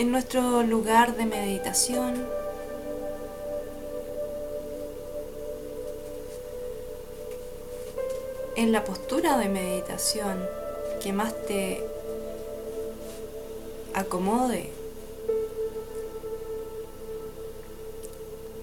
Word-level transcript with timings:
en 0.00 0.12
nuestro 0.12 0.62
lugar 0.62 1.14
de 1.14 1.26
meditación. 1.26 2.26
En 8.56 8.72
la 8.72 8.82
postura 8.82 9.36
de 9.36 9.50
meditación 9.50 10.42
que 11.02 11.12
más 11.12 11.34
te 11.46 11.84
acomode. 13.92 14.70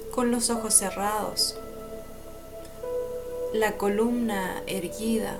Con 0.09 0.31
los 0.31 0.49
ojos 0.49 0.73
cerrados, 0.73 1.55
la 3.53 3.77
columna 3.77 4.63
erguida, 4.65 5.37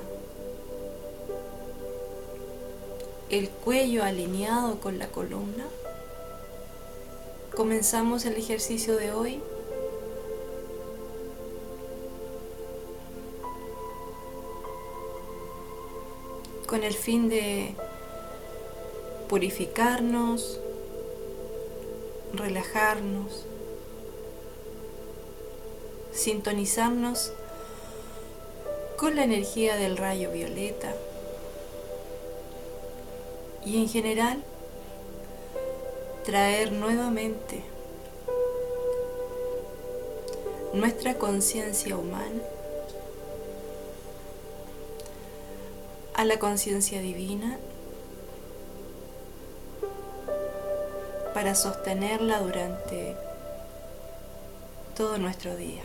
el 3.32 3.50
cuello 3.50 4.04
alineado 4.04 4.80
con 4.80 5.00
la 5.00 5.08
columna. 5.08 5.66
Comenzamos 7.58 8.24
el 8.26 8.36
ejercicio 8.36 8.98
de 8.98 9.12
hoy. 9.12 9.42
con 16.68 16.84
el 16.84 16.94
fin 16.94 17.30
de 17.30 17.74
purificarnos, 19.30 20.60
relajarnos, 22.34 23.46
sintonizarnos 26.12 27.32
con 28.98 29.16
la 29.16 29.24
energía 29.24 29.78
del 29.78 29.96
rayo 29.98 30.30
violeta 30.32 30.94
y 33.66 33.82
en 33.82 33.88
general 33.88 34.44
traer 36.28 36.74
nuevamente 36.74 37.64
nuestra 40.74 41.18
conciencia 41.18 41.96
humana 41.96 42.42
a 46.16 46.26
la 46.26 46.38
conciencia 46.38 47.00
divina 47.00 47.58
para 51.34 51.56
sostenerla 51.56 52.42
durante 52.42 53.16
todo 54.98 55.18
nuestro 55.20 55.56
día. 55.56 55.84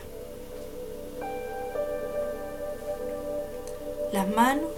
Las 4.12 4.26
manos, 4.26 4.72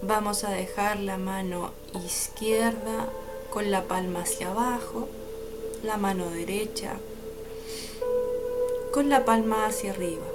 vamos 0.00 0.44
a 0.44 0.50
dejar 0.52 0.98
la 0.98 1.18
mano 1.18 1.72
izquierda 1.92 3.10
con 3.56 3.70
la 3.70 3.84
palma 3.84 4.20
hacia 4.20 4.50
abajo, 4.50 5.08
la 5.82 5.96
mano 5.96 6.28
derecha 6.28 6.92
con 8.92 9.08
la 9.08 9.24
palma 9.24 9.64
hacia 9.64 9.92
arriba. 9.92 10.26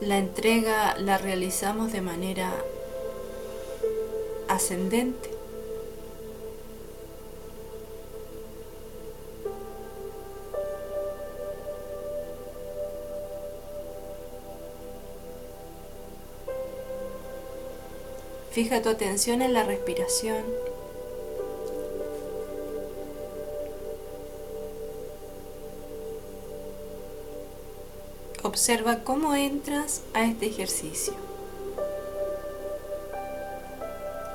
La 0.00 0.16
entrega 0.16 0.96
la 0.96 1.18
realizamos 1.18 1.92
de 1.92 2.00
manera 2.00 2.54
ascendente. 4.60 5.30
Fija 18.50 18.82
tu 18.82 18.90
atención 18.90 19.40
en 19.40 19.54
la 19.54 19.64
respiración. 19.64 20.44
Observa 28.42 29.04
cómo 29.04 29.34
entras 29.34 30.02
a 30.12 30.24
este 30.24 30.46
ejercicio. 30.46 31.29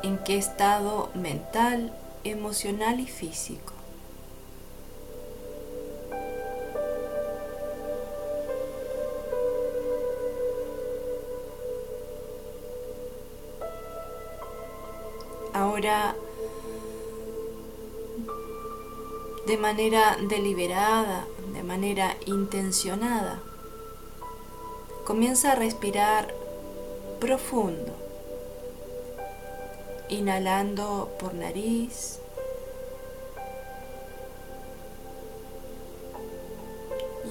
En 0.06 0.20
qué 0.20 0.38
estado 0.38 1.10
mental, 1.16 1.92
emocional 2.24 3.00
y 3.00 3.08
físico. 3.08 3.74
Ahora, 15.54 16.16
de 19.48 19.58
manera 19.58 20.18
deliberada, 20.30 21.26
de 21.54 21.64
manera 21.64 22.16
intencionada, 22.28 23.42
Comienza 25.06 25.52
a 25.52 25.56
respirar 25.56 26.34
profundo, 27.20 27.94
inhalando 30.10 31.12
por 31.20 31.34
nariz. 31.34 32.20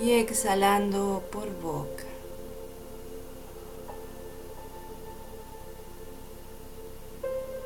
Y 0.03 0.13
exhalando 0.13 1.23
por 1.31 1.49
boca. 1.61 2.05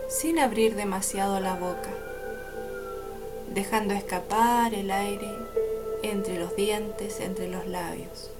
Sin 0.08 0.38
abrir 0.38 0.74
demasiado 0.74 1.40
la 1.40 1.54
boca, 1.54 1.90
dejando 3.54 3.94
escapar 3.94 4.74
el 4.74 4.90
aire 4.90 5.30
entre 6.02 6.38
los 6.38 6.54
dientes, 6.54 7.20
entre 7.20 7.48
los 7.48 7.66
labios. 7.66 8.30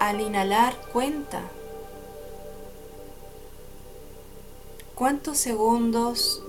Al 0.00 0.20
inhalar 0.20 0.74
cuenta 0.92 1.42
cuántos 4.94 5.36
segundos 5.36 6.42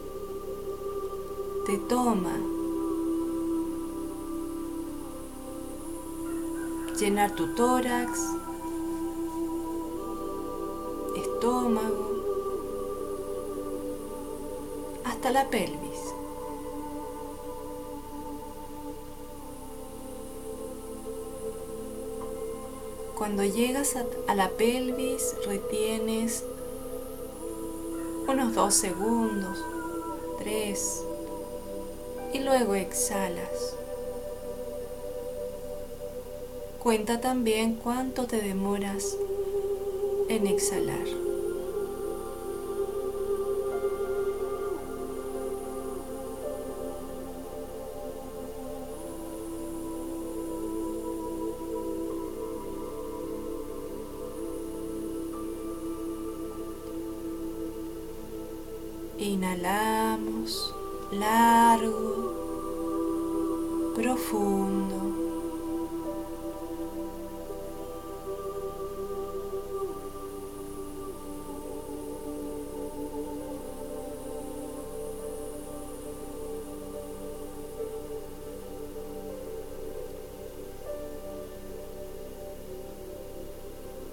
te 1.66 1.78
toma 1.78 2.38
llenar 6.98 7.32
tu 7.32 7.54
tórax, 7.56 8.20
estómago, 11.18 12.12
hasta 15.04 15.32
la 15.32 15.50
pelvis. 15.50 15.81
Cuando 23.22 23.44
llegas 23.44 23.96
a, 24.28 24.34
la 24.34 24.50
pelvis, 24.50 25.36
retienes 25.46 26.44
unos 28.28 28.56
dos 28.56 28.74
segundos, 28.74 29.64
tres, 30.40 31.04
y 32.34 32.40
luego 32.40 32.74
exhalas. 32.74 33.76
Cuenta 36.82 37.22
también 37.22 37.76
cuánto 37.76 38.26
te 38.26 38.42
demoras 38.42 39.16
en 40.28 40.48
exhalar. 40.48 41.21
largo, 61.12 62.34
profundo. 63.96 65.22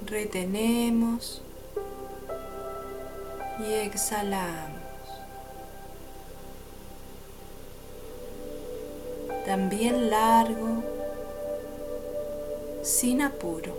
Retenemos 0.07 1.43
y 3.61 3.73
exhalamos. 3.75 4.78
También 9.49 10.11
largo, 10.11 10.83
sin 12.83 13.23
apuro. 13.23 13.73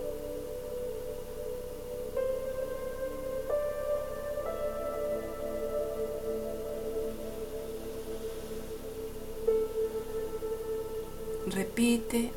Repite 11.46 12.32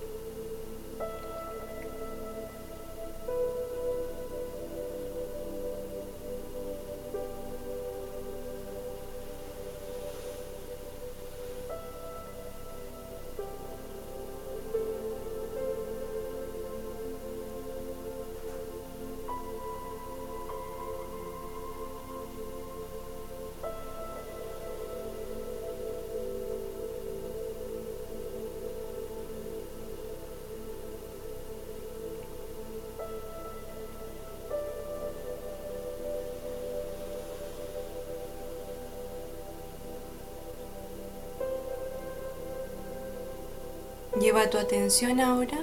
Lleva 44.33 44.49
tu 44.49 44.57
atención 44.57 45.19
ahora 45.19 45.59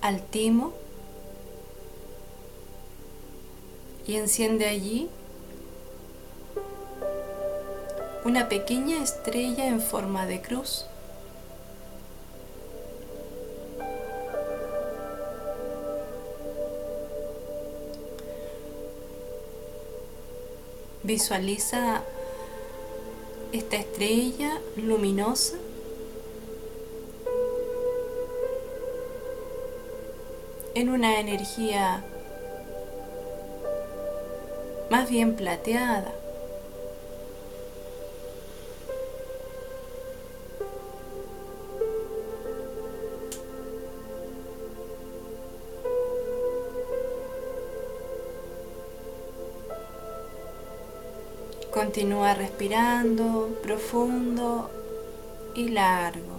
al 0.00 0.22
timo 0.22 0.72
y 4.06 4.16
enciende 4.16 4.64
allí 4.64 5.10
una 8.24 8.48
pequeña 8.48 9.02
estrella 9.02 9.66
en 9.66 9.82
forma 9.82 10.24
de 10.24 10.40
cruz. 10.40 10.86
Visualiza 21.08 22.02
esta 23.50 23.76
estrella 23.76 24.60
luminosa 24.76 25.56
en 30.74 30.90
una 30.90 31.18
energía 31.18 32.04
más 34.90 35.08
bien 35.08 35.34
plateada. 35.34 36.12
Continúa 51.78 52.34
respirando 52.34 53.56
profundo 53.62 54.68
y 55.54 55.68
largo. 55.68 56.38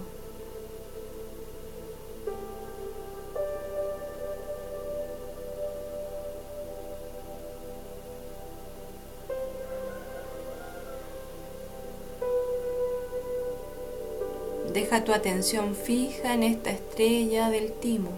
Deja 14.73 15.05
tu 15.05 15.13
atención 15.13 15.73
fija 15.73 16.33
en 16.33 16.43
esta 16.43 16.71
estrella 16.71 17.49
del 17.49 17.71
timo 17.71 18.11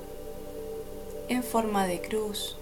en 1.29 1.43
forma 1.43 1.85
de 1.85 2.01
cruz. 2.01 2.57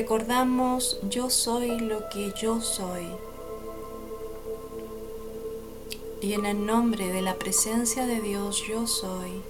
Recordamos 0.00 0.98
yo 1.10 1.28
soy 1.28 1.78
lo 1.78 2.08
que 2.08 2.32
yo 2.34 2.62
soy. 2.62 3.06
Y 6.22 6.32
en 6.32 6.46
el 6.46 6.64
nombre 6.64 7.12
de 7.12 7.20
la 7.20 7.34
presencia 7.34 8.06
de 8.06 8.18
Dios 8.22 8.62
yo 8.66 8.86
soy. 8.86 9.42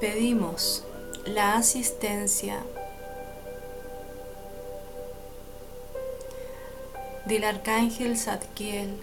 Pedimos 0.00 0.84
la 1.24 1.56
asistencia 1.56 2.62
del 7.26 7.42
arcángel 7.42 8.16
Zadkiel, 8.16 8.96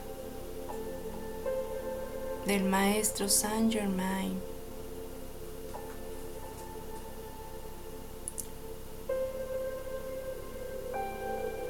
del 2.46 2.64
maestro 2.64 3.28
Saint 3.28 3.74
Germain, 3.74 4.42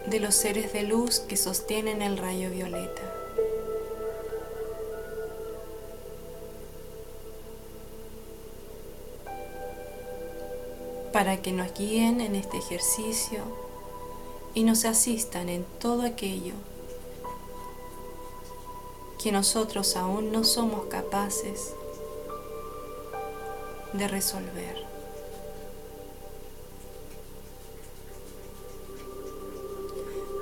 de 0.08 0.20
los 0.20 0.36
seres 0.36 0.74
de 0.74 0.84
luz 0.84 1.20
que 1.20 1.38
sostienen 1.38 2.02
el 2.02 2.18
rayo 2.18 2.50
violeta. 2.50 3.02
para 11.14 11.42
que 11.42 11.52
nos 11.52 11.74
guíen 11.74 12.22
en 12.22 12.36
este 12.36 12.58
ejercicio 12.58 13.40
y 14.54 14.64
nos 14.64 14.86
asistan 14.86 15.50
en 15.50 15.66
todo 15.80 16.04
aquello 16.04 16.54
que 19.22 19.32
nosotros 19.32 19.96
aún 19.96 20.32
no 20.32 20.44
somos 20.44 20.86
capaces 20.86 21.74
de 23.94 24.08
resolver. 24.08 24.87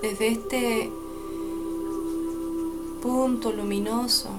Desde 0.05 0.27
este 0.27 0.91
punto 3.01 3.51
luminoso 3.51 4.29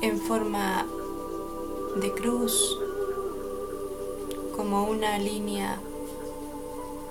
en 0.00 0.18
forma 0.18 0.84
de 2.00 2.10
cruz 2.12 2.76
como 4.56 4.82
una 4.82 5.16
línea 5.18 5.80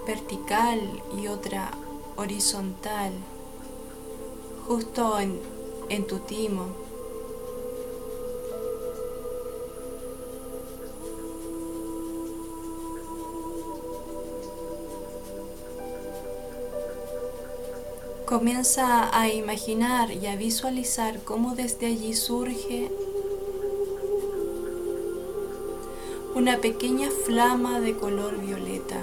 vertical 0.06 0.82
y 1.18 1.28
otra 1.28 1.72
horizontal 2.18 3.14
justo 4.68 5.22
en, 5.22 5.40
en 5.88 6.06
tu 6.06 6.20
timo 6.20 6.66
Comienza 18.30 19.10
a 19.20 19.28
imaginar 19.28 20.12
y 20.12 20.28
a 20.28 20.36
visualizar 20.36 21.24
cómo 21.24 21.56
desde 21.56 21.88
allí 21.88 22.14
surge 22.14 22.92
una 26.36 26.58
pequeña 26.58 27.10
flama 27.26 27.80
de 27.80 27.98
color 27.98 28.40
violeta. 28.40 29.02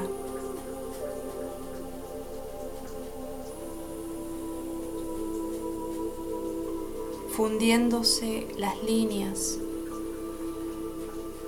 fundiéndose 7.36 8.46
las 8.56 8.80
líneas 8.84 9.58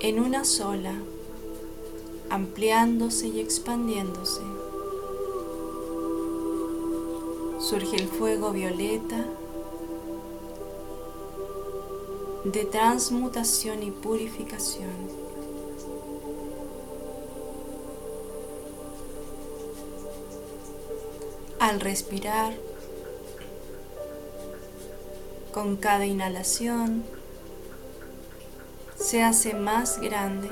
en 0.01 0.19
una 0.19 0.43
sola 0.43 0.95
ampliándose 2.29 3.29
y 3.29 3.39
expandiéndose. 3.39 4.41
Surge 7.69 7.97
el 7.97 8.07
fuego 8.07 8.49
violeta 8.49 9.27
de 12.43 12.65
transmutación 12.65 13.83
y 13.83 13.91
purificación. 13.91 14.89
Al 21.59 21.79
respirar, 21.79 22.55
con 25.53 25.75
cada 25.77 26.07
inhalación, 26.07 27.03
se 28.95 29.21
hace 29.21 29.53
más 29.53 30.01
grande, 30.01 30.49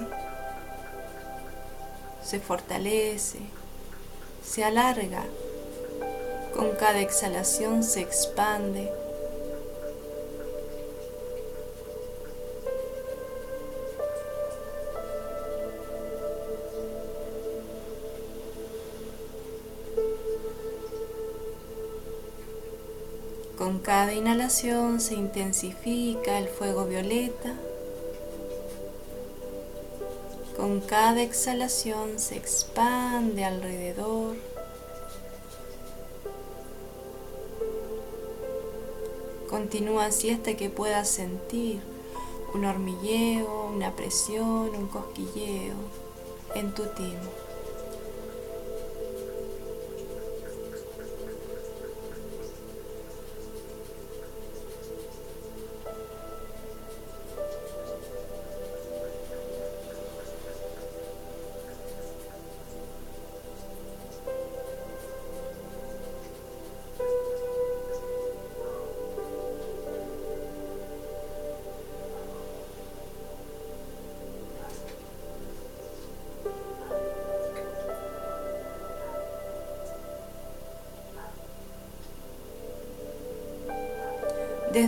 se 2.24 2.40
fortalece, 2.40 3.40
se 4.46 4.64
alarga, 4.64 5.24
con 6.58 6.72
cada 6.72 7.02
exhalación 7.02 7.84
se 7.84 8.02
expande. 8.02 8.92
Con 23.56 23.78
cada 23.78 24.14
inhalación 24.14 25.00
se 25.00 25.14
intensifica 25.14 26.40
el 26.40 26.48
fuego 26.48 26.86
violeta. 26.86 27.54
Con 30.56 30.80
cada 30.80 31.22
exhalación 31.22 32.18
se 32.18 32.36
expande 32.36 33.46
alrededor. 33.46 34.57
Continúa 39.50 40.06
así 40.06 40.30
hasta 40.30 40.56
que 40.56 40.70
puedas 40.70 41.10
sentir 41.10 41.80
un 42.54 42.66
hormigueo, 42.66 43.72
una 43.74 43.96
presión, 43.96 44.76
un 44.76 44.88
cosquilleo 44.88 45.76
en 46.56 46.74
tu 46.74 46.84
timo. 46.84 47.47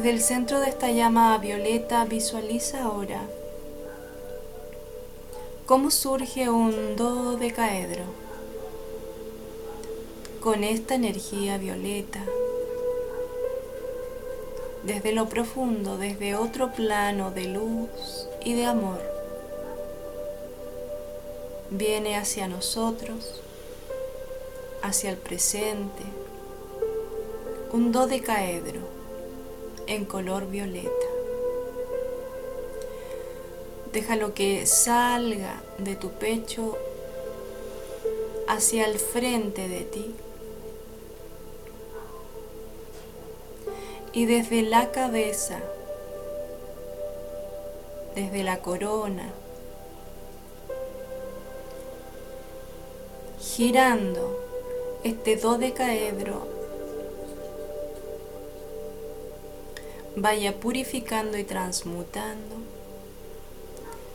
El 0.09 0.21
centro 0.21 0.59
de 0.59 0.69
esta 0.69 0.89
llama 0.89 1.37
violeta 1.37 2.03
visualiza 2.03 2.81
ahora 2.81 3.21
cómo 5.67 5.91
surge 5.91 6.49
un 6.49 6.95
dodecaedro 6.95 8.05
con 10.39 10.63
esta 10.63 10.95
energía 10.95 11.59
violeta. 11.59 12.25
Desde 14.81 15.11
lo 15.11 15.29
profundo, 15.29 15.99
desde 15.99 16.33
otro 16.33 16.71
plano 16.71 17.29
de 17.29 17.45
luz 17.45 18.27
y 18.43 18.55
de 18.55 18.65
amor, 18.65 18.99
viene 21.69 22.17
hacia 22.17 22.47
nosotros, 22.47 23.43
hacia 24.81 25.11
el 25.11 25.17
presente, 25.17 26.01
un 27.71 27.91
dodecaedro 27.91 28.98
en 29.89 30.05
color 30.05 30.47
violeta. 30.47 30.89
Déjalo 33.91 34.35
que 34.35 34.67
salga 34.67 35.63
de 35.79 35.95
tu 35.95 36.11
pecho 36.11 36.77
hacia 38.47 38.85
el 38.85 38.99
frente 38.99 39.67
de 39.67 39.81
ti. 39.81 40.15
Y 44.13 44.25
desde 44.25 44.61
la 44.61 44.91
cabeza, 44.91 45.59
desde 48.15 48.43
la 48.43 48.59
corona, 48.59 49.33
girando 53.39 54.39
este 55.03 55.35
dodecaedro 55.35 56.48
vaya 60.21 60.59
purificando 60.59 61.37
y 61.37 61.43
transmutando 61.43 62.55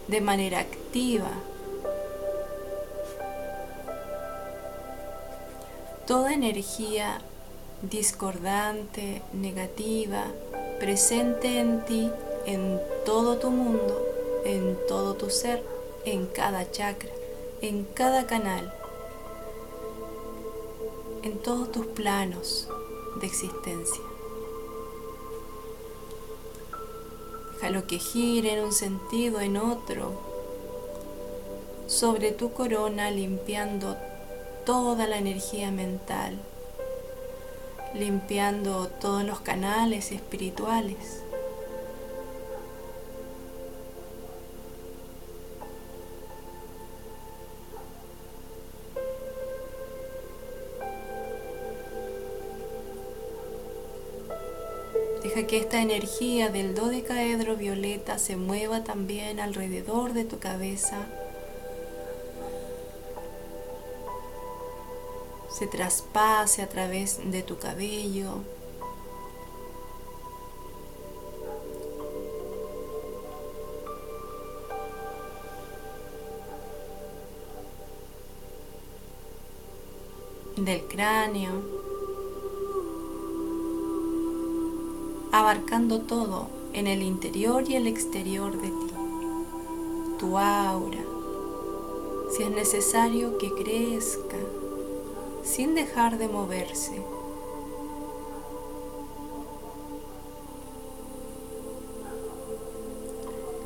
de 0.09 0.21
manera 0.21 0.61
activa 0.61 1.31
toda 6.07 6.35
energía 6.35 7.21
discordante, 7.83 9.23
negativa, 9.33 10.27
presente 10.79 11.59
en 11.59 11.85
ti, 11.85 12.11
en 12.47 12.81
todo 13.05 13.39
tu 13.39 13.51
mundo, 13.51 14.07
en 14.45 14.79
todo 14.87 15.15
tu 15.15 15.31
ser, 15.31 15.63
en 16.05 16.27
cada 16.27 16.71
chakra, 16.71 17.11
en 17.63 17.85
cada 17.85 18.27
canal, 18.27 18.73
en 21.23 21.39
todos 21.39 21.73
tus 21.73 21.87
planos 21.87 22.69
de 23.21 23.27
existencia. 23.27 24.14
Lo 27.71 27.87
que 27.87 27.99
gire 27.99 28.53
en 28.53 28.65
un 28.65 28.73
sentido, 28.73 29.41
en 29.41 29.57
otro, 29.57 30.13
sobre 31.87 32.33
tu 32.33 32.53
corona 32.53 33.11
limpiando 33.11 33.97
toda 34.65 35.07
la 35.07 35.19
energía 35.19 35.71
mental, 35.71 36.39
limpiando 37.95 38.89
todos 38.89 39.25
los 39.25 39.41
canales 39.41 40.13
espirituales. 40.13 41.24
Deja 55.35 55.49
que 55.49 55.59
esta 55.59 55.83
energía 55.83 56.49
del 56.49 56.77
dodecaedro 56.77 57.57
violeta 57.57 58.19
se 58.19 58.37
mueva 58.37 58.85
también 58.85 59.41
alrededor 59.41 60.13
de 60.13 60.25
tu 60.25 60.39
cabeza. 60.39 61.09
Se 65.51 65.67
traspase 65.67 66.63
a 66.63 66.69
través 66.69 67.19
de 67.33 67.43
tu 67.43 67.59
cabello. 67.59 68.43
del 80.57 80.87
cráneo. 80.87 81.84
Abarcando 85.35 86.01
todo 86.01 86.47
en 86.75 86.87
el 86.87 87.03
interior 87.03 87.69
y 87.69 87.75
el 87.75 87.89
exterior 87.89 88.53
de 88.53 88.69
ti, 88.69 88.95
tu 90.21 90.39
aura, 90.39 91.05
si 92.31 92.45
es 92.45 92.51
necesario 92.53 93.37
que 93.39 93.53
crezca 93.53 94.37
sin 95.43 95.75
dejar 95.75 96.19
de 96.19 96.29
moverse. 96.29 97.03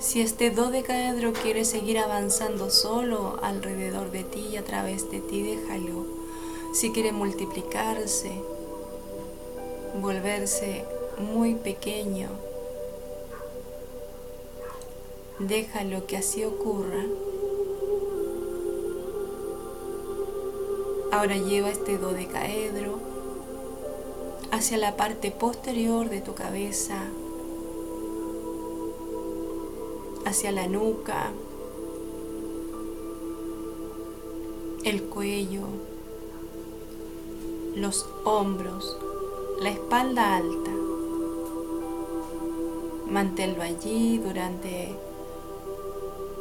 Si 0.01 0.23
este 0.23 0.51
dodecaedro 0.51 1.35
quiere 1.35 1.67
seguir 1.67 1.99
avanzando 1.99 2.71
solo 2.71 3.39
alrededor 3.43 4.11
de 4.11 4.25
ti 4.25 4.49
y 4.53 4.57
a 4.57 4.65
través 4.65 5.11
de 5.11 5.21
ti, 5.21 5.43
déjalo. 5.43 6.07
Si 6.73 6.93
quiere 6.93 7.13
multiplicarse, 7.13 8.33
volverse 10.01 10.87
muy 11.21 11.55
pequeño. 11.55 12.29
Déjalo 15.39 16.07
que 16.07 16.17
así 16.17 16.45
ocurra. 16.45 17.05
Ahora 21.13 21.37
lleva 21.37 21.71
este 21.71 21.97
dodecaedro 21.97 22.99
hacia 24.51 24.79
la 24.79 24.97
parte 24.97 25.31
posterior 25.31 26.09
de 26.09 26.21
tu 26.21 26.35
cabeza, 26.35 27.05
hacia 30.25 30.53
la 30.53 30.67
nuca, 30.67 31.31
el 34.85 35.05
cuello, 35.05 35.63
los 37.75 38.09
hombros, 38.25 38.99
la 39.61 39.71
espalda 39.71 40.37
alta. 40.37 40.88
Manténlo 43.09 43.63
allí 43.63 44.19
durante 44.19 44.95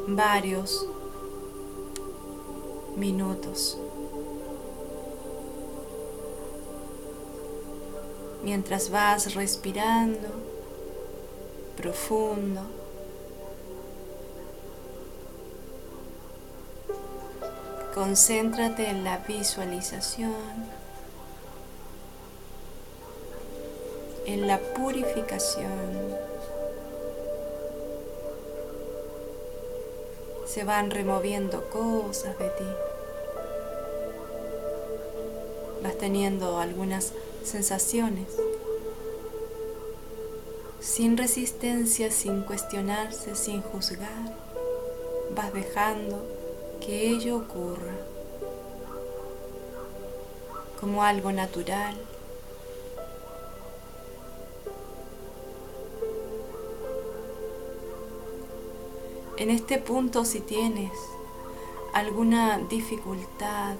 varios 0.06 0.86
minutos. 2.96 3.78
Mientras 8.42 8.90
vas 8.90 9.34
respirando 9.34 10.28
profundo. 11.78 12.60
Concéntrate 17.94 18.90
en 18.90 19.04
la 19.04 19.18
visualización, 19.18 20.32
en 24.26 24.46
la 24.46 24.58
purificación. 24.58 26.28
Se 30.48 30.64
van 30.64 30.90
removiendo 30.90 31.68
cosas 31.68 32.38
de 32.38 32.48
ti. 32.48 32.64
Vas 35.82 35.98
teniendo 35.98 36.58
algunas 36.58 37.12
sensaciones, 37.44 38.26
sin 40.80 41.18
resistencia, 41.18 42.10
sin 42.10 42.40
cuestionarse, 42.40 43.36
sin 43.36 43.60
juzgar. 43.60 44.34
Vas 45.36 45.52
dejando 45.52 46.24
que 46.80 47.10
ello 47.10 47.36
ocurra 47.36 47.94
como 50.80 51.04
algo 51.04 51.30
natural. 51.30 51.94
En 59.38 59.50
este 59.50 59.78
punto 59.78 60.24
si 60.24 60.40
tienes 60.40 60.90
alguna 61.92 62.58
dificultad, 62.58 63.76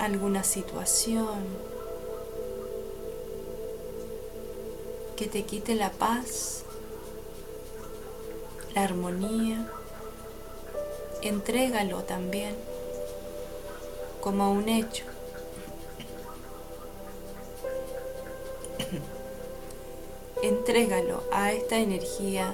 alguna 0.00 0.42
situación 0.42 1.44
que 5.14 5.28
te 5.28 5.44
quite 5.44 5.76
la 5.76 5.92
paz, 5.92 6.64
la 8.74 8.82
armonía, 8.82 9.70
entrégalo 11.22 12.02
también 12.02 12.56
como 14.20 14.50
un 14.50 14.68
hecho. 14.68 15.04
Entrégalo 20.42 21.22
a 21.30 21.52
esta 21.52 21.76
energía 21.76 22.52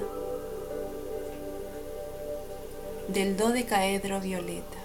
del 3.13 3.35
dodecaedro 3.35 4.19
violeta. 4.21 4.77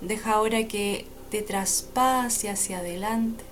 Deja 0.00 0.32
ahora 0.32 0.66
que 0.66 1.06
te 1.30 1.42
traspase 1.42 2.50
hacia 2.50 2.78
adelante, 2.78 3.44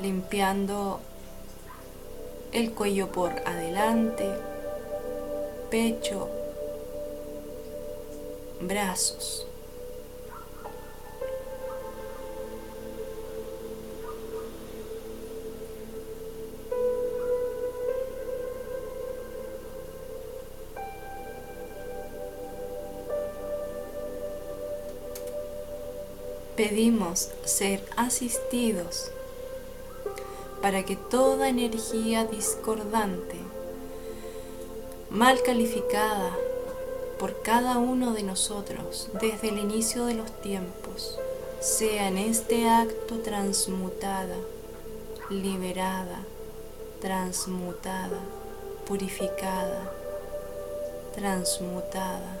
limpiando 0.00 1.00
el 2.52 2.72
cuello 2.72 3.10
por 3.10 3.30
adelante, 3.46 4.28
pecho, 5.70 6.28
brazos. 8.60 9.49
Pedimos 26.60 27.30
ser 27.46 27.82
asistidos 27.96 29.10
para 30.60 30.84
que 30.84 30.94
toda 30.94 31.48
energía 31.48 32.26
discordante, 32.26 33.36
mal 35.08 35.42
calificada 35.42 36.36
por 37.18 37.40
cada 37.40 37.78
uno 37.78 38.12
de 38.12 38.24
nosotros 38.24 39.08
desde 39.22 39.48
el 39.48 39.56
inicio 39.56 40.04
de 40.04 40.12
los 40.12 40.30
tiempos, 40.42 41.18
sea 41.60 42.08
en 42.08 42.18
este 42.18 42.68
acto 42.68 43.20
transmutada, 43.20 44.36
liberada, 45.30 46.26
transmutada, 47.00 48.20
purificada, 48.86 49.90
transmutada, 51.14 52.38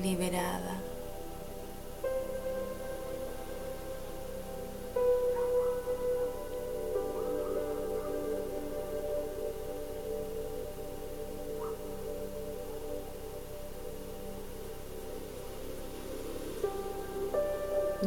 liberada 0.00 0.89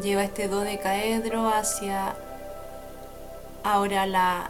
Lleva 0.01 0.23
este 0.23 0.47
dodecaedro 0.47 1.47
hacia 1.47 2.15
ahora 3.63 4.05
la 4.07 4.49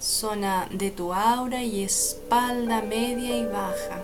zona 0.00 0.66
de 0.70 0.90
tu 0.90 1.12
aura 1.12 1.62
y 1.62 1.84
espalda 1.84 2.80
media 2.82 3.36
y 3.36 3.44
baja. 3.44 4.02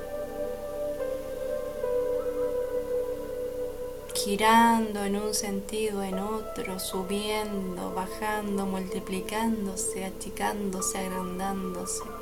girando 4.15 5.03
en 5.03 5.17
un 5.17 5.33
sentido, 5.33 6.03
en 6.03 6.19
otro, 6.19 6.79
subiendo, 6.79 7.95
bajando, 7.95 8.67
multiplicándose, 8.67 10.05
achicándose, 10.05 10.99
agrandándose 10.99 12.20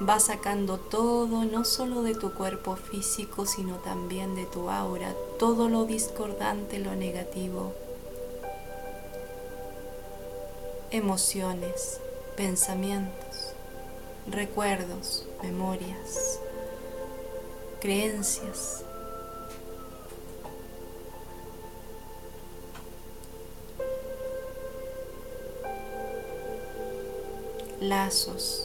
va 0.00 0.18
sacando 0.18 0.78
todo, 0.78 1.44
no 1.44 1.64
solo 1.64 2.02
de 2.02 2.14
tu 2.14 2.32
cuerpo 2.34 2.76
físico, 2.76 3.46
sino 3.46 3.76
también 3.76 4.34
de 4.34 4.46
tu 4.46 4.70
aura, 4.70 5.14
todo 5.38 5.68
lo 5.68 5.84
discordante, 5.84 6.78
lo 6.78 6.94
negativo, 6.96 7.72
emociones, 10.90 12.00
pensamientos, 12.36 13.52
recuerdos, 14.26 15.26
memorias, 15.42 16.40
creencias. 17.80 18.84
lazos 27.80 28.63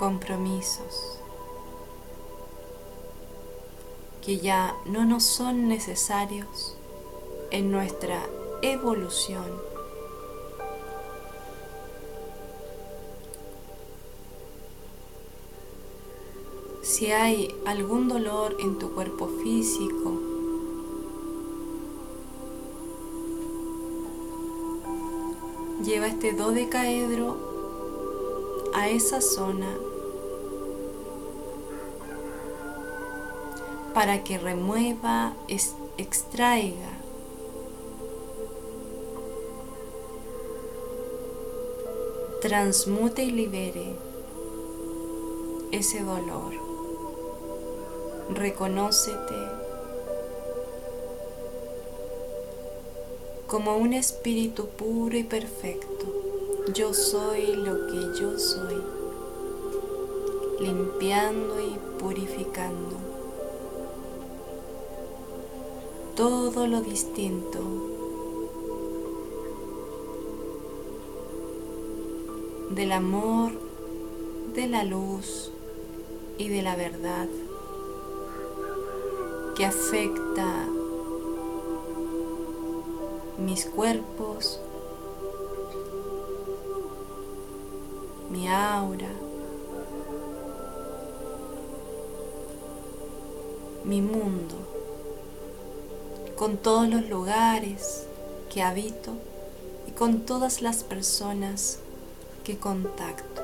compromisos 0.00 1.18
que 4.24 4.38
ya 4.38 4.74
no 4.86 5.04
nos 5.04 5.24
son 5.24 5.68
necesarios 5.68 6.74
en 7.50 7.70
nuestra 7.70 8.22
evolución. 8.62 9.44
Si 16.80 17.12
hay 17.12 17.54
algún 17.66 18.08
dolor 18.08 18.56
en 18.58 18.78
tu 18.78 18.94
cuerpo 18.94 19.28
físico, 19.42 20.18
lleva 25.84 26.06
este 26.06 26.32
dodecaedro 26.32 27.36
a 28.72 28.88
esa 28.88 29.20
zona 29.20 29.89
para 33.94 34.22
que 34.22 34.38
remueva, 34.38 35.34
extraiga. 35.98 36.90
Transmute 42.40 43.24
y 43.24 43.30
libere 43.30 43.94
ese 45.72 46.02
dolor. 46.02 46.52
Reconócete 48.30 49.34
como 53.46 53.76
un 53.76 53.92
espíritu 53.92 54.68
puro 54.68 55.16
y 55.16 55.24
perfecto. 55.24 56.06
Yo 56.72 56.94
soy 56.94 57.56
lo 57.56 57.88
que 57.88 58.20
yo 58.20 58.38
soy, 58.38 58.80
limpiando 60.60 61.60
y 61.60 61.76
purificando. 61.98 63.09
Todo 66.20 66.66
lo 66.66 66.82
distinto. 66.82 67.60
Del 72.68 72.92
amor, 72.92 73.52
de 74.54 74.66
la 74.66 74.84
luz 74.84 75.50
y 76.36 76.48
de 76.48 76.60
la 76.60 76.76
verdad 76.76 77.26
que 79.56 79.64
afecta 79.64 80.66
mis 83.38 83.64
cuerpos, 83.64 84.60
mi 88.30 88.46
aura, 88.46 89.08
mi 93.86 94.02
mundo, 94.02 94.69
con 96.40 96.56
todos 96.56 96.88
los 96.88 97.06
lugares 97.10 98.06
que 98.50 98.62
habito 98.62 99.12
y 99.86 99.90
con 99.90 100.20
todas 100.20 100.62
las 100.62 100.84
personas 100.84 101.80
que 102.44 102.56
contacto. 102.56 103.42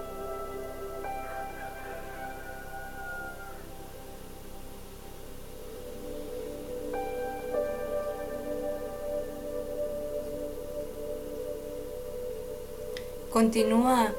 Continúa 13.30 14.14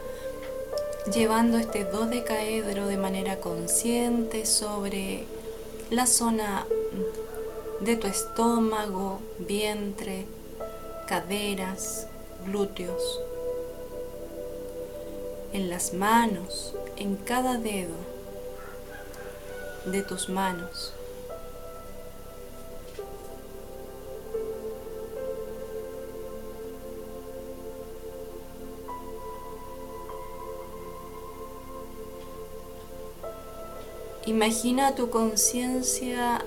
llevando 1.12 1.58
este 1.58 1.84
dodecaedro 1.84 2.86
de 2.86 2.98
manera 2.98 3.40
consciente 3.40 4.46
sobre 4.46 5.24
la 5.90 6.06
zona 6.06 6.68
de 7.80 7.96
tu 7.96 8.08
estómago, 8.08 9.20
vientre, 9.40 10.26
caderas, 11.08 12.08
glúteos 12.46 13.22
en 15.54 15.70
las 15.70 15.94
manos, 15.94 16.76
en 16.98 17.16
cada 17.16 17.58
dedo 17.58 17.96
de 19.86 20.02
tus 20.04 20.30
manos. 20.30 20.94
Imagina 34.26 34.94
tu 34.94 35.10
conciencia 35.10 36.46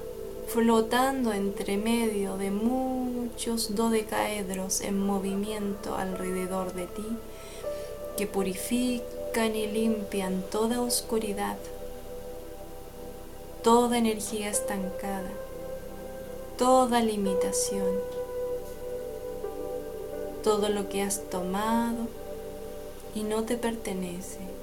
flotando 0.53 1.33
entre 1.33 1.77
medio 1.77 2.37
de 2.37 2.51
muchos 2.51 3.77
dodecaedros 3.77 4.81
en 4.81 4.99
movimiento 4.99 5.95
alrededor 5.95 6.73
de 6.73 6.89
ti 6.89 7.07
que 8.17 8.27
purifican 8.27 9.55
y 9.55 9.69
limpian 9.69 10.43
toda 10.51 10.81
oscuridad, 10.81 11.57
toda 13.63 13.97
energía 13.97 14.51
estancada, 14.51 15.31
toda 16.59 17.01
limitación, 17.01 17.95
todo 20.43 20.69
lo 20.69 20.89
que 20.89 21.03
has 21.03 21.31
tomado 21.31 22.09
y 23.15 23.23
no 23.23 23.45
te 23.45 23.57
pertenece. 23.57 24.60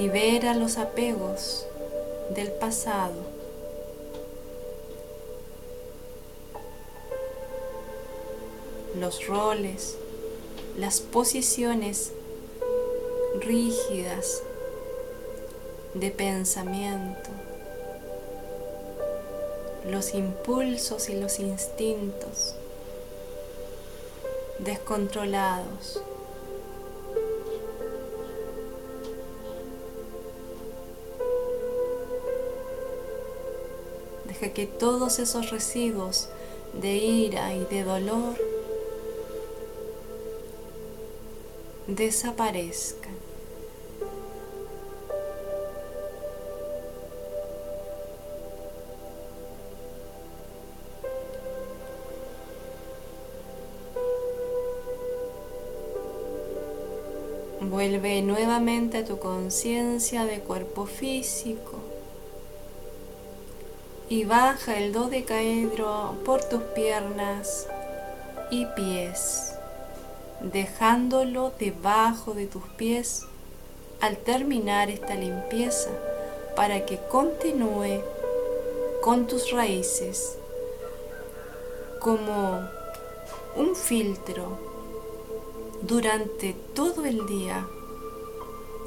Libera 0.00 0.54
los 0.54 0.78
apegos 0.78 1.66
del 2.30 2.50
pasado. 2.52 3.12
Los 8.98 9.26
roles, 9.26 9.98
las 10.78 11.02
posiciones 11.02 12.12
rígidas 13.40 14.42
de 15.92 16.10
pensamiento, 16.10 17.28
los 19.84 20.14
impulsos 20.14 21.10
y 21.10 21.20
los 21.20 21.38
instintos 21.38 22.54
descontrolados. 24.60 26.00
Que 34.48 34.66
todos 34.66 35.18
esos 35.18 35.50
residuos 35.50 36.28
de 36.72 36.96
ira 36.96 37.54
y 37.54 37.64
de 37.66 37.84
dolor 37.84 38.34
desaparezcan. 41.86 43.10
Vuelve 57.60 58.22
nuevamente 58.22 58.98
a 58.98 59.04
tu 59.04 59.18
conciencia 59.18 60.24
de 60.24 60.40
cuerpo 60.40 60.86
físico 60.86 61.99
y 64.10 64.24
baja 64.24 64.76
el 64.76 64.92
dodecaedro 64.92 66.16
por 66.24 66.42
tus 66.42 66.60
piernas 66.74 67.68
y 68.50 68.66
pies, 68.66 69.54
dejándolo 70.40 71.52
debajo 71.60 72.34
de 72.34 72.46
tus 72.46 72.64
pies 72.76 73.22
al 74.00 74.16
terminar 74.16 74.90
esta 74.90 75.14
limpieza 75.14 75.90
para 76.56 76.84
que 76.86 76.98
continúe 77.08 78.02
con 79.00 79.28
tus 79.28 79.52
raíces 79.52 80.36
como 82.00 82.68
un 83.54 83.76
filtro 83.76 84.58
durante 85.82 86.56
todo 86.74 87.04
el 87.04 87.26
día 87.28 87.64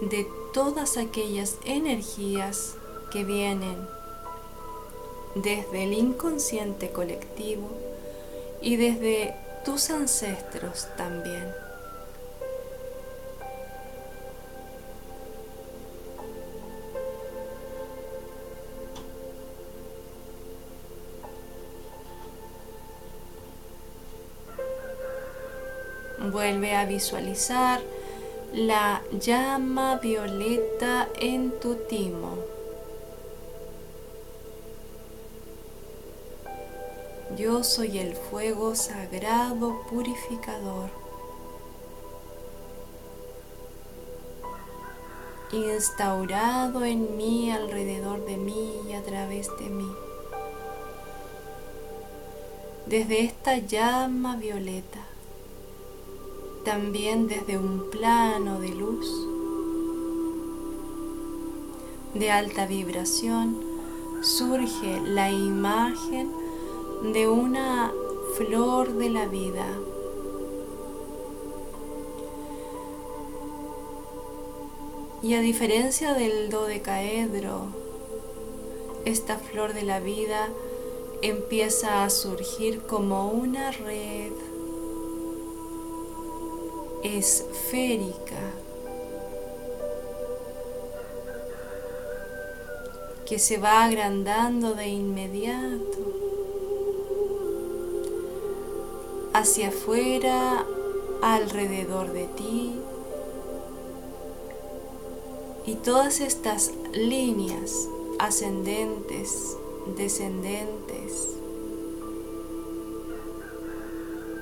de 0.02 0.28
todas 0.54 0.98
aquellas 0.98 1.56
energías 1.64 2.76
que 3.10 3.24
vienen 3.24 4.03
desde 5.36 5.84
el 5.84 5.94
inconsciente 5.94 6.90
colectivo 6.90 7.70
y 8.62 8.76
desde 8.76 9.36
tus 9.66 9.90
ancestros 9.90 10.88
también. 10.96 11.48
Vuelve 26.32 26.76
a 26.76 26.86
visualizar 26.86 27.82
la 28.54 29.02
llama 29.20 29.98
violeta 29.98 31.10
en 31.20 31.60
tu 31.60 31.76
timo. 31.76 32.53
Yo 37.38 37.64
soy 37.64 37.98
el 37.98 38.16
fuego 38.16 38.76
sagrado 38.76 39.82
purificador. 39.90 41.04
instaurado 45.54 46.84
en 46.84 47.16
mí, 47.16 47.52
alrededor 47.52 48.26
de 48.26 48.38
mí 48.38 48.72
y 48.90 48.94
a 48.94 49.04
través 49.04 49.48
de 49.60 49.70
mí. 49.70 49.88
Desde 52.88 53.22
esta 53.22 53.58
llama 53.58 54.36
violeta, 54.36 55.06
también 56.66 57.28
desde 57.28 57.58
un 57.58 57.90
plano 57.92 58.60
de 58.60 58.70
luz, 58.70 59.08
de 62.16 62.32
alta 62.32 62.66
vibración, 62.66 63.60
surge 64.22 65.02
la 65.02 65.30
imagen 65.30 66.43
de 67.12 67.28
una 67.28 67.92
flor 68.38 68.94
de 68.94 69.10
la 69.10 69.26
vida. 69.26 69.68
Y 75.22 75.34
a 75.34 75.42
diferencia 75.42 76.14
del 76.14 76.50
dodecaedro, 76.50 77.68
esta 79.04 79.38
flor 79.38 79.74
de 79.74 79.84
la 79.84 80.00
vida 80.00 80.48
empieza 81.22 82.06
a 82.06 82.10
surgir 82.10 82.82
como 82.84 83.28
una 83.28 83.72
red 83.72 84.32
esférica 87.04 88.54
que 93.26 93.40
se 93.40 93.58
va 93.58 93.84
agrandando 93.84 94.74
de 94.74 94.88
inmediato 94.88 96.13
hacia 99.34 99.70
afuera, 99.70 100.66
alrededor 101.22 102.14
de 102.14 102.26
ti. 102.28 102.76
Y 105.66 105.76
todas 105.76 106.20
estas 106.20 106.72
líneas 106.94 107.88
ascendentes, 108.20 109.58
descendentes, 109.98 111.30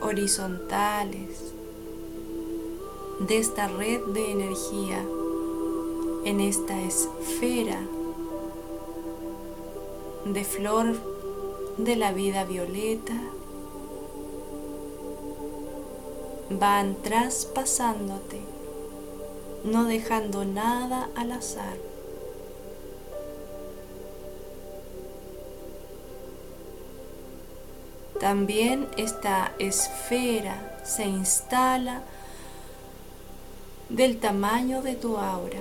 horizontales, 0.02 1.54
de 3.28 3.38
esta 3.38 3.68
red 3.68 4.02
de 4.08 4.32
energía 4.32 5.06
en 6.26 6.40
esta 6.40 6.82
esfera 6.82 7.80
de 10.26 10.44
flor 10.44 10.96
de 11.78 11.96
la 11.96 12.14
vida 12.14 12.46
violeta 12.46 13.14
van 16.60 16.96
traspasándote, 17.02 18.42
no 19.64 19.86
dejando 19.86 20.46
nada 20.46 21.10
al 21.16 21.32
azar. 21.32 21.78
También 28.20 28.88
esta 28.98 29.52
esfera 29.58 30.80
se 30.84 31.06
instala 31.06 32.04
del 33.90 34.20
tamaño 34.20 34.84
de 34.84 34.96
tu 34.96 35.18
aura, 35.18 35.60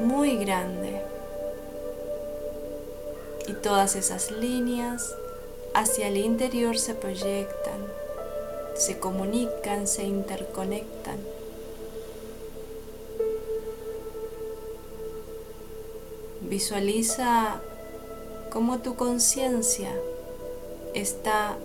muy 0.00 0.36
grande. 0.36 1.02
Y 3.46 3.52
todas 3.52 3.94
esas 3.94 4.30
líneas 4.30 5.14
hacia 5.74 6.08
el 6.08 6.16
interior 6.16 6.78
se 6.78 6.94
proyectan, 6.94 7.86
se 8.76 8.98
comunican, 8.98 9.86
se 9.86 10.04
interconectan. 10.04 11.18
Visualiza 16.42 17.60
cómo 18.52 18.78
tu 18.78 18.94
conciencia 18.94 19.92
está 20.94 21.56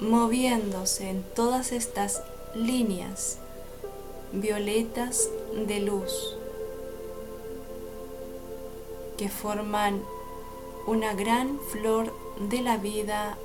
moviéndose 0.00 1.08
en 1.08 1.22
todas 1.22 1.72
estas 1.72 2.22
líneas 2.54 3.38
violetas 4.32 5.28
de 5.66 5.80
luz 5.80 6.36
que 9.16 9.28
forman 9.28 10.02
una 10.86 11.14
gran 11.14 11.60
flor 11.70 12.12
de 12.38 12.62
la 12.62 12.76
vida 12.76 13.36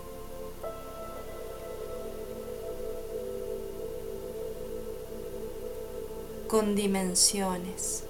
con 6.47 6.75
dimensiones, 6.75 8.03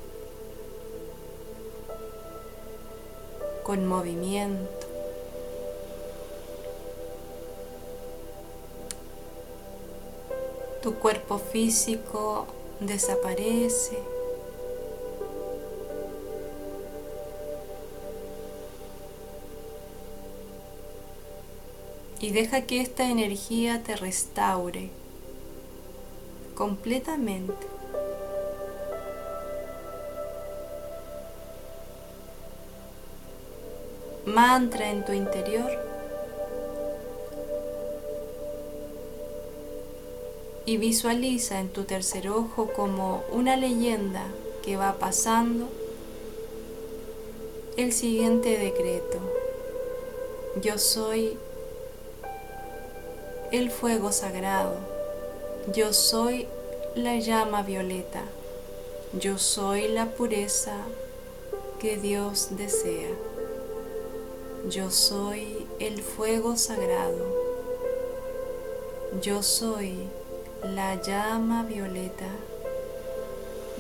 con 3.64 3.86
movimiento. 3.86 4.88
tu 10.88 10.94
cuerpo 10.96 11.38
físico 11.38 12.46
desaparece. 12.80 14.17
Y 22.20 22.32
deja 22.32 22.62
que 22.62 22.82
esta 22.82 23.10
energía 23.10 23.84
te 23.84 23.96
restaure 23.96 24.90
completamente. 26.56 27.68
Mantra 34.26 34.90
en 34.92 35.06
tu 35.06 35.14
interior. 35.14 35.88
y 40.68 40.76
visualiza 40.76 41.62
en 41.62 41.70
tu 41.70 41.86
tercer 41.86 42.28
ojo 42.28 42.74
como 42.76 43.24
una 43.32 43.56
leyenda 43.56 44.26
que 44.64 44.76
va 44.76 45.00
pasando 45.00 45.70
el 47.78 47.94
siguiente 47.94 48.58
decreto. 48.58 49.20
Yo 50.62 50.78
soy 50.78 51.38
el 53.52 53.72
fuego 53.72 54.12
sagrado. 54.12 54.76
Yo 55.74 55.94
soy 55.94 56.48
la 56.96 57.18
llama 57.18 57.62
violeta. 57.64 58.24
Yo 59.14 59.38
soy 59.38 59.88
la 59.88 60.08
pureza 60.08 60.76
que 61.80 61.98
Dios 61.98 62.50
desea. 62.52 63.10
Yo 64.70 64.92
soy 64.92 65.66
el 65.80 66.02
fuego 66.02 66.58
sagrado. 66.58 67.26
Yo 69.22 69.44
soy 69.44 69.96
la 70.64 71.02
llama 71.02 71.64
violeta. 71.64 72.28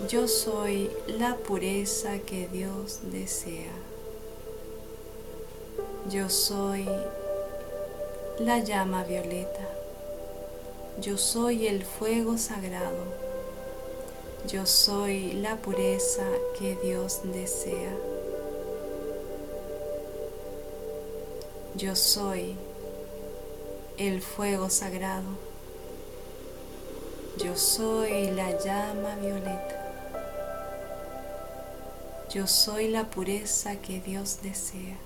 Yo 0.07 0.27
soy 0.27 0.91
la 1.07 1.35
pureza 1.35 2.19
que 2.19 2.47
Dios 2.47 2.99
desea. 3.11 3.73
Yo 6.09 6.29
soy 6.29 6.87
la 8.39 8.59
llama 8.59 9.03
violeta. 9.03 9.67
Yo 11.01 11.17
soy 11.17 11.67
el 11.67 11.83
fuego 11.83 12.37
sagrado. 12.37 13.05
Yo 14.47 14.65
soy 14.65 15.33
la 15.33 15.55
pureza 15.55 16.23
que 16.57 16.75
Dios 16.75 17.21
desea. 17.23 17.95
Yo 21.75 21.95
soy 21.95 22.55
el 23.97 24.21
fuego 24.21 24.69
sagrado. 24.69 25.47
Yo 27.43 27.55
soy 27.55 28.31
la 28.31 28.51
llama 28.63 29.15
violeta. 29.15 29.83
Yo 32.31 32.45
soy 32.45 32.87
la 32.89 33.09
pureza 33.09 33.77
que 33.77 33.99
Dios 33.99 34.39
desea. 34.43 34.97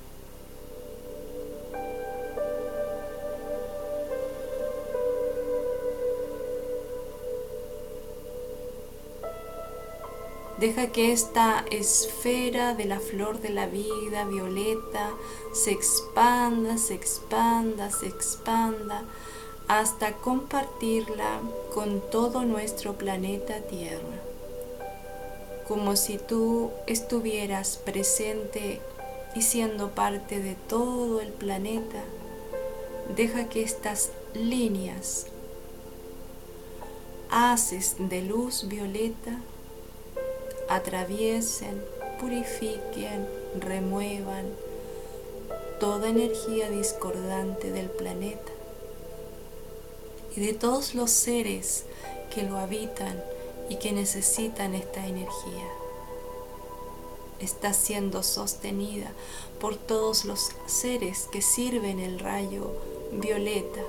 Deja 10.61 10.91
que 10.91 11.11
esta 11.11 11.65
esfera 11.71 12.75
de 12.75 12.85
la 12.85 12.99
flor 12.99 13.41
de 13.41 13.49
la 13.49 13.65
vida 13.65 14.25
violeta 14.25 15.09
se 15.53 15.71
expanda, 15.71 16.77
se 16.77 16.93
expanda, 16.93 17.89
se 17.89 18.05
expanda 18.05 19.03
hasta 19.67 20.11
compartirla 20.17 21.39
con 21.73 21.99
todo 22.11 22.43
nuestro 22.43 22.93
planeta 22.93 23.61
Tierra, 23.61 24.21
como 25.67 25.95
si 25.95 26.19
tú 26.19 26.69
estuvieras 26.85 27.77
presente 27.77 28.81
y 29.33 29.41
siendo 29.41 29.89
parte 29.89 30.43
de 30.43 30.53
todo 30.69 31.21
el 31.21 31.29
planeta. 31.29 32.03
Deja 33.15 33.49
que 33.49 33.63
estas 33.63 34.11
líneas 34.35 35.25
haces 37.31 37.95
de 37.97 38.21
luz 38.21 38.67
violeta 38.67 39.39
atraviesen, 40.75 41.83
purifiquen, 42.19 43.27
remuevan 43.59 44.45
toda 45.79 46.09
energía 46.09 46.69
discordante 46.69 47.71
del 47.71 47.89
planeta 47.89 48.51
y 50.35 50.41
de 50.41 50.53
todos 50.53 50.95
los 50.95 51.11
seres 51.11 51.83
que 52.33 52.43
lo 52.43 52.57
habitan 52.57 53.21
y 53.69 53.75
que 53.75 53.91
necesitan 53.91 54.75
esta 54.75 55.05
energía. 55.05 55.67
está 57.39 57.73
siendo 57.73 58.21
sostenida 58.21 59.11
por 59.59 59.75
todos 59.75 60.25
los 60.25 60.51
seres 60.67 61.27
que 61.31 61.41
sirven 61.41 61.99
el 61.99 62.19
rayo 62.19 62.71
violeta. 63.11 63.81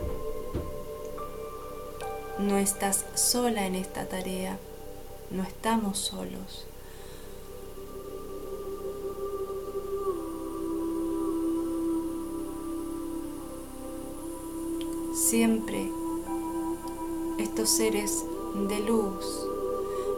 No 2.38 2.56
estás 2.56 3.04
sola 3.14 3.66
en 3.66 3.74
esta 3.74 4.08
tarea, 4.08 4.58
no 5.30 5.42
estamos 5.42 5.98
solos. 5.98 6.66
Siempre 15.32 15.90
estos 17.38 17.70
seres 17.70 18.22
de 18.68 18.80
luz 18.80 19.46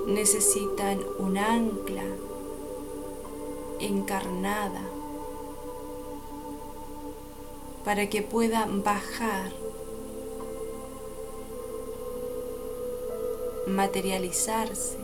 necesitan 0.08 0.98
un 1.20 1.38
ancla 1.38 2.02
encarnada 3.78 4.82
para 7.84 8.10
que 8.10 8.22
pueda 8.22 8.66
bajar, 8.68 9.52
materializarse 13.68 14.98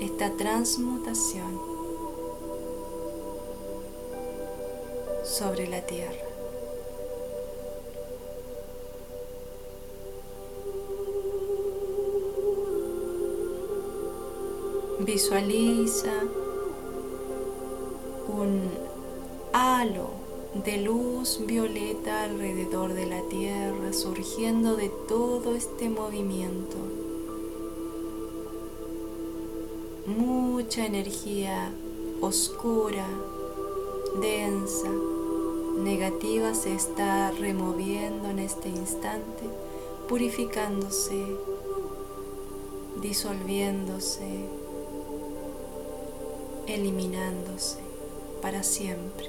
esta 0.00 0.32
transmutación 0.36 1.60
sobre 5.22 5.68
la 5.68 5.80
tierra. 5.82 6.29
Visualiza 15.04 16.12
un 18.28 18.60
halo 19.50 20.10
de 20.62 20.76
luz 20.82 21.40
violeta 21.46 22.24
alrededor 22.24 22.92
de 22.92 23.06
la 23.06 23.22
tierra, 23.22 23.94
surgiendo 23.94 24.76
de 24.76 24.90
todo 25.08 25.54
este 25.54 25.88
movimiento. 25.88 26.76
Mucha 30.04 30.84
energía 30.84 31.72
oscura, 32.20 33.06
densa, 34.20 34.90
negativa 35.78 36.52
se 36.52 36.74
está 36.74 37.30
removiendo 37.30 38.28
en 38.28 38.38
este 38.40 38.68
instante, 38.68 39.44
purificándose, 40.06 41.24
disolviéndose 43.00 44.59
eliminándose 46.74 47.78
para 48.42 48.62
siempre. 48.62 49.28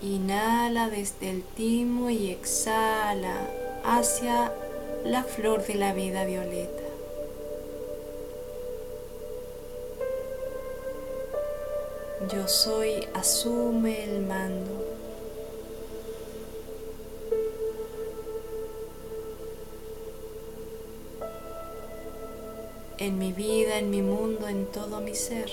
Inhala 0.00 0.88
desde 0.88 1.30
el 1.30 1.42
timo 1.42 2.08
y 2.08 2.30
exhala 2.30 3.34
hacia 3.84 4.52
la 5.04 5.24
flor 5.24 5.66
de 5.66 5.74
la 5.74 5.92
vida 5.92 6.24
violeta. 6.24 6.87
Yo 12.30 12.46
soy, 12.46 13.08
asume 13.14 14.04
el 14.04 14.20
mando. 14.20 14.84
En 22.98 23.18
mi 23.18 23.32
vida, 23.32 23.78
en 23.78 23.88
mi 23.88 24.02
mundo, 24.02 24.46
en 24.46 24.66
todo 24.66 25.00
mi 25.00 25.14
ser. 25.14 25.50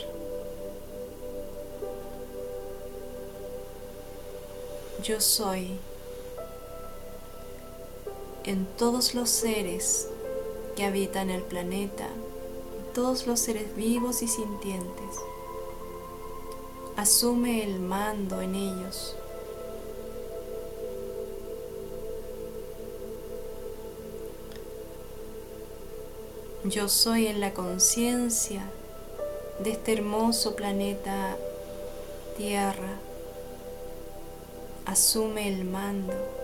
Yo 5.02 5.22
soy 5.22 5.80
en 8.44 8.66
todos 8.78 9.16
los 9.16 9.30
seres 9.30 10.10
que 10.76 10.84
habitan 10.84 11.30
el 11.30 11.44
planeta, 11.44 12.10
todos 12.94 13.28
los 13.28 13.40
seres 13.40 13.74
vivos 13.78 14.22
y 14.22 14.28
sintientes 14.28 15.16
asume 16.98 17.64
el 17.64 17.80
mando 17.80 18.42
en 18.42 18.56
ellos. 18.56 19.16
Yo 26.64 26.90
soy 26.90 27.28
en 27.28 27.42
la 27.42 27.54
conciencia 27.54 28.64
de 29.60 29.72
este 29.72 29.94
hermoso 29.94 30.56
planeta 30.56 31.38
Tierra. 32.38 32.98
Asume 34.86 35.48
el 35.48 35.64
mando. 35.64 36.35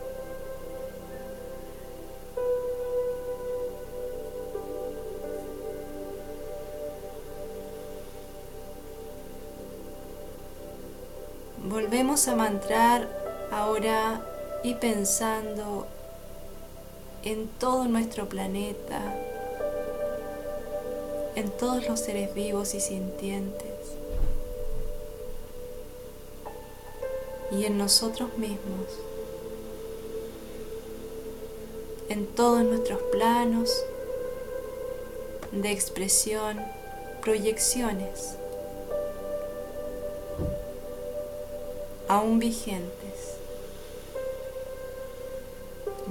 Volvemos 11.92 12.26
a 12.30 12.38
mantrar 12.38 13.06
ahora 13.52 14.22
y 14.64 14.76
pensando 14.76 15.88
en 17.22 17.50
todo 17.60 17.84
nuestro 17.84 18.30
planeta, 18.30 19.14
en 21.36 21.50
todos 21.50 21.86
los 21.90 22.00
seres 22.00 22.34
vivos 22.34 22.76
y 22.76 22.80
sintientes 22.80 23.98
y 27.52 27.66
en 27.66 27.78
nosotros 27.78 28.38
mismos, 28.38 28.88
en 32.08 32.26
todos 32.26 32.64
nuestros 32.64 33.02
planos 33.12 33.84
de 35.52 35.74
expresión, 35.74 36.58
proyecciones. 37.22 38.38
Aún 42.12 42.40
vigentes. 42.40 43.38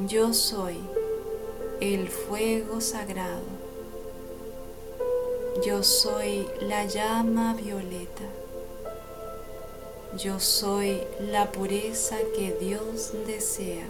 Yo 0.07 0.33
soy 0.33 0.79
el 1.83 2.09
fuego 2.09 2.81
sagrado. 2.81 3.45
Yo 5.63 5.83
soy 5.83 6.49
la 6.63 6.87
llama 6.87 7.53
violeta. 7.53 8.25
Yo 10.17 10.41
soy 10.41 11.03
la 11.21 11.53
pureza 11.53 12.17
que 12.35 12.57
Dios 12.59 13.13
desea. 13.27 13.87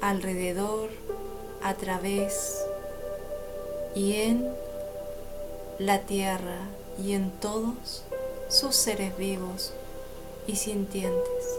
Alrededor, 0.00 0.88
a 1.62 1.74
través 1.74 2.64
y 3.94 4.14
en 4.14 4.50
la 5.78 6.00
tierra 6.06 6.60
y 7.04 7.12
en 7.12 7.30
todos 7.30 8.04
sus 8.48 8.74
seres 8.74 9.16
vivos 9.16 9.72
y 10.46 10.56
sintientes. 10.56 11.58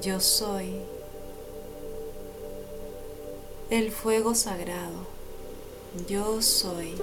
Yo 0.00 0.20
soy 0.20 0.80
el 3.70 3.90
fuego 3.90 4.34
sagrado. 4.34 5.06
Yo 6.06 6.42
soy 6.42 6.94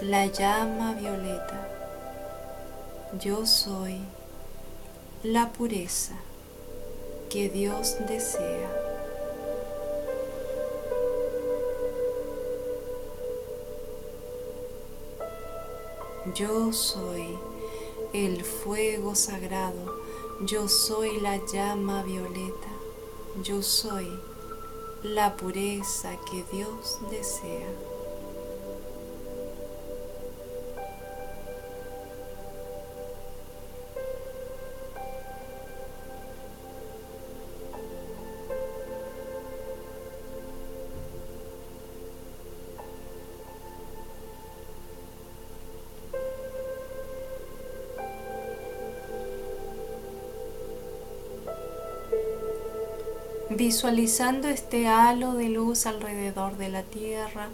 la 0.00 0.26
llama 0.26 0.94
violeta. 0.94 1.68
Yo 3.20 3.46
soy 3.46 4.00
la 5.22 5.50
pureza 5.52 6.14
que 7.28 7.50
Dios 7.50 7.96
desea. 8.08 8.87
Yo 16.34 16.72
soy 16.72 17.38
el 18.12 18.44
fuego 18.44 19.14
sagrado, 19.14 20.00
yo 20.40 20.68
soy 20.68 21.20
la 21.20 21.36
llama 21.46 22.02
violeta, 22.02 22.68
yo 23.42 23.62
soy 23.62 24.08
la 25.04 25.36
pureza 25.36 26.16
que 26.30 26.44
Dios 26.50 26.98
desea. 27.10 27.68
Visualizando 53.68 54.48
este 54.48 54.86
halo 54.86 55.34
de 55.34 55.50
luz 55.50 55.84
alrededor 55.84 56.56
de 56.56 56.70
la 56.70 56.84
Tierra, 56.84 57.48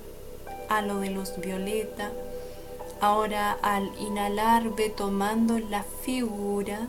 halo 0.69 1.01
de 1.01 1.11
luz 1.11 1.33
violeta. 1.39 2.13
Ahora 3.01 3.59
al 3.63 3.91
inhalar 3.99 4.77
ve 4.77 4.91
tomando 4.91 5.59
la 5.59 5.83
figura 5.83 6.87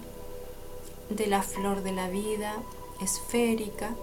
de 1.09 1.25
la 1.25 1.41
flor 1.41 1.81
de 1.81 1.91
la 1.91 2.07
vida 2.07 2.53
esférica 3.01 3.95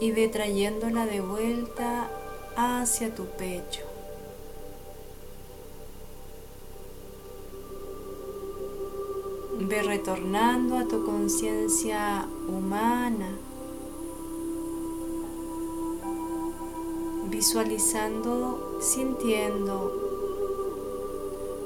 y 0.00 0.12
ve 0.12 0.28
trayéndola 0.28 1.06
de 1.06 1.20
vuelta 1.20 2.08
hacia 2.54 3.12
tu 3.12 3.24
pecho. 3.24 3.82
Ve 9.58 9.82
retornando 9.82 10.78
a 10.78 10.84
tu 10.84 11.04
conciencia 11.04 12.24
humana, 12.46 13.47
visualizando, 17.38 18.80
sintiendo 18.80 19.92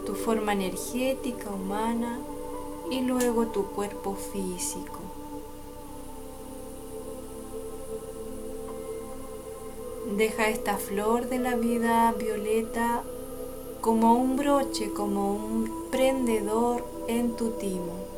tu 0.05 0.15
forma 0.15 0.53
energética 0.53 1.49
humana 1.49 2.21
y 2.91 3.01
luego 3.01 3.47
tu 3.47 3.65
cuerpo 3.69 4.15
físico. 4.15 5.01
Deja 10.15 10.51
esta 10.51 10.77
flor 10.77 11.31
de 11.31 11.39
la 11.39 11.57
vida 11.57 12.13
violeta 12.19 13.03
como 13.81 14.13
un 14.13 14.37
broche, 14.37 14.93
como 14.93 15.33
un 15.33 15.89
prendedor 15.91 16.85
en 17.09 17.35
tu 17.35 17.49
timo. 17.53 18.12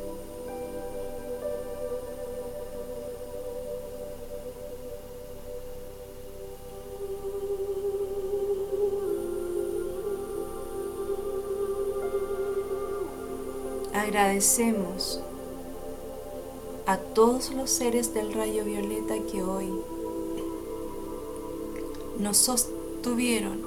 Agradecemos 14.05 15.19
a 16.85 16.97
todos 16.97 17.51
los 17.55 17.71
seres 17.71 18.13
del 18.13 18.33
rayo 18.33 18.63
violeta 18.63 19.15
que 19.31 19.41
hoy 19.41 19.67
nos 22.19 22.37
sostuvieron, 22.37 23.63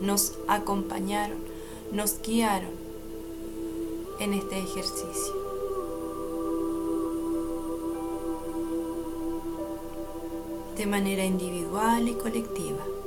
nos 0.00 0.38
acompañaron, 0.48 1.36
nos 1.92 2.22
guiaron 2.22 2.70
en 4.18 4.32
este 4.32 4.60
ejercicio. 4.60 5.34
De 10.78 10.86
manera 10.86 11.26
individual 11.26 12.08
y 12.08 12.14
colectiva. 12.14 12.97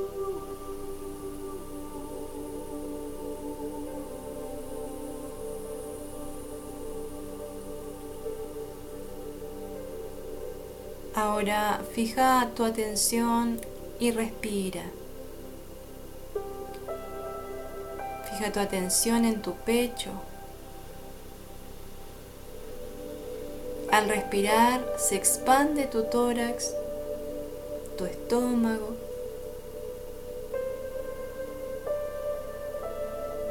Ahora 11.24 11.80
fija 11.94 12.50
tu 12.56 12.66
atención 12.66 13.62
y 14.00 14.10
respira. 14.10 14.82
Fija 18.28 18.52
tu 18.52 18.60
atención 18.60 19.26
en 19.26 19.40
tu 19.44 19.54
pecho. 19.54 20.10
Al 23.92 24.10
respirar 24.10 24.84
se 24.98 25.16
expande 25.16 25.86
tu 25.86 26.06
tórax, 26.06 26.74
tu 28.00 28.06
estómago. 28.06 28.96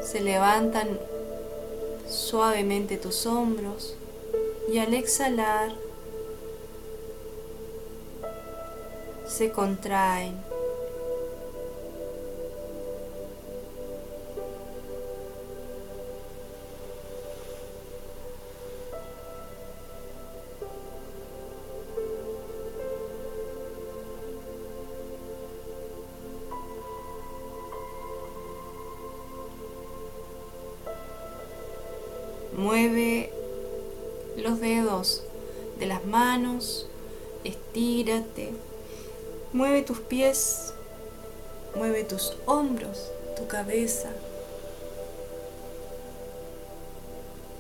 Se 0.03 0.19
levantan 0.19 0.99
suavemente 2.09 2.97
tus 2.97 3.27
hombros 3.27 3.95
y 4.73 4.79
al 4.79 4.93
exhalar 4.93 5.71
se 9.41 9.51
contraen. 9.51 10.50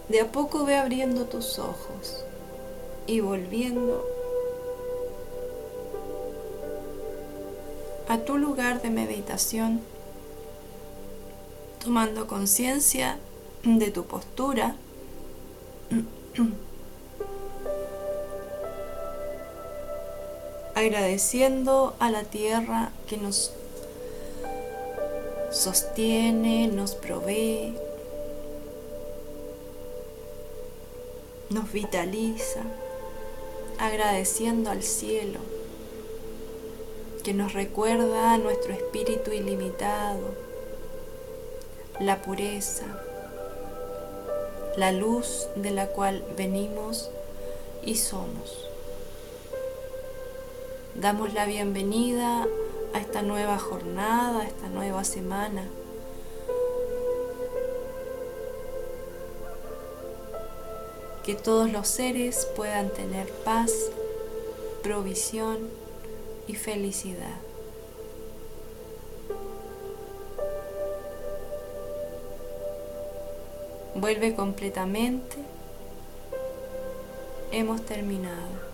De 0.09 0.21
a 0.21 0.33
poco 0.33 0.65
ve 0.65 0.77
abriendo 0.77 1.27
tus 1.27 1.59
ojos 1.59 2.25
y 3.07 3.21
volviendo 3.21 4.07
a 8.09 8.19
tu 8.19 8.39
lugar 8.39 8.83
de 8.83 8.91
meditación, 8.91 9.81
tomando 11.83 12.27
conciencia 12.27 13.19
de 13.63 13.91
tu 13.91 14.05
postura. 14.05 14.77
agradeciendo 20.75 21.95
a 21.99 22.11
la 22.11 22.25
tierra 22.25 22.91
que 23.07 23.17
nos 23.17 23.53
sostiene, 25.51 26.69
nos 26.69 26.95
provee, 26.95 27.75
nos 31.51 31.73
vitaliza, 31.73 32.63
agradeciendo 33.79 34.71
al 34.71 34.83
cielo 34.83 35.41
que 37.25 37.35
nos 37.35 37.53
recuerda 37.53 38.33
a 38.33 38.39
nuestro 38.39 38.73
espíritu 38.73 39.33
ilimitado, 39.33 40.35
la 41.99 42.23
pureza, 42.23 42.87
la 44.77 44.93
luz 44.93 45.49
de 45.57 45.71
la 45.71 45.89
cual 45.89 46.25
venimos 46.37 47.11
y 47.85 47.97
somos. 47.97 48.69
Damos 50.95 51.35
la 51.35 51.45
bienvenida 51.45 52.47
a 52.95 52.99
esta 52.99 53.23
nueva 53.23 53.59
jornada, 53.59 54.41
a 54.41 54.47
esta 54.47 54.69
nueva 54.69 55.05
semana. 55.05 55.65
Que 61.25 61.35
todos 61.35 61.71
los 61.71 61.87
seres 61.89 62.47
puedan 62.57 62.91
tener 62.91 63.29
paz, 63.45 63.73
provisión 64.83 65.69
y 66.47 66.55
felicidad. 66.55 67.37
Vuelve 73.95 74.35
completamente. 74.35 75.37
Hemos 77.53 77.85
terminado. 77.85 78.70